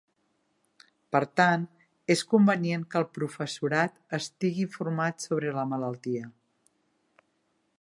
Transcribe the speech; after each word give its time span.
Per 1.15 1.19
tant, 1.41 1.65
és 2.15 2.23
convenient 2.31 2.85
que 2.93 2.99
el 3.01 3.05
professorat 3.17 4.01
estigui 4.19 4.65
informat 4.69 5.27
sobre 5.27 5.53
la 5.59 5.67
malaltia. 5.75 6.31